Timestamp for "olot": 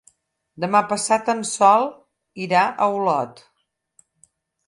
2.97-3.43